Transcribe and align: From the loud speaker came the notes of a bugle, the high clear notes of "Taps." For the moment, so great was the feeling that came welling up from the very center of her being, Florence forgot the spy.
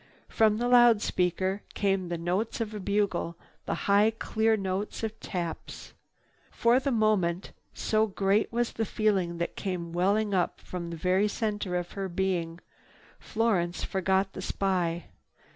From 0.29 0.57
the 0.57 0.67
loud 0.67 0.99
speaker 0.99 1.61
came 1.75 2.09
the 2.09 2.17
notes 2.17 2.59
of 2.59 2.73
a 2.73 2.79
bugle, 2.79 3.35
the 3.67 3.75
high 3.85 4.09
clear 4.09 4.57
notes 4.57 5.03
of 5.03 5.19
"Taps." 5.19 5.93
For 6.49 6.79
the 6.79 6.89
moment, 6.91 7.51
so 7.75 8.07
great 8.07 8.51
was 8.51 8.71
the 8.73 8.83
feeling 8.85 9.37
that 9.37 9.55
came 9.55 9.93
welling 9.93 10.33
up 10.33 10.59
from 10.59 10.89
the 10.89 10.97
very 10.97 11.27
center 11.27 11.75
of 11.75 11.91
her 11.91 12.09
being, 12.09 12.59
Florence 13.19 13.83
forgot 13.83 14.33
the 14.33 14.41
spy. 14.41 15.05